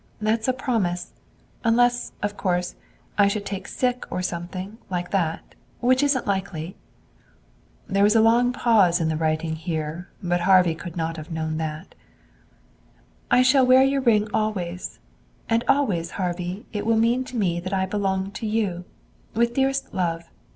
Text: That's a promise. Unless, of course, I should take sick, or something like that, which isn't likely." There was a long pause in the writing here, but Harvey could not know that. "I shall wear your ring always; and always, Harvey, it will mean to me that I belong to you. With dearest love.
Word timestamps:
That's 0.19 0.47
a 0.47 0.53
promise. 0.53 1.11
Unless, 1.63 2.13
of 2.23 2.35
course, 2.35 2.73
I 3.19 3.27
should 3.27 3.45
take 3.45 3.67
sick, 3.67 4.03
or 4.11 4.23
something 4.23 4.79
like 4.89 5.11
that, 5.11 5.53
which 5.79 6.01
isn't 6.01 6.25
likely." 6.25 6.75
There 7.87 8.01
was 8.01 8.15
a 8.15 8.19
long 8.19 8.51
pause 8.51 8.99
in 8.99 9.09
the 9.09 9.15
writing 9.15 9.55
here, 9.55 10.09
but 10.23 10.41
Harvey 10.41 10.73
could 10.73 10.97
not 10.97 11.29
know 11.31 11.55
that. 11.57 11.93
"I 13.29 13.43
shall 13.43 13.63
wear 13.63 13.83
your 13.83 14.01
ring 14.01 14.27
always; 14.33 14.97
and 15.47 15.63
always, 15.67 16.09
Harvey, 16.17 16.65
it 16.73 16.83
will 16.83 16.97
mean 16.97 17.23
to 17.25 17.35
me 17.37 17.59
that 17.59 17.71
I 17.71 17.85
belong 17.85 18.31
to 18.31 18.47
you. 18.47 18.85
With 19.35 19.53
dearest 19.53 19.93
love. 19.93 20.23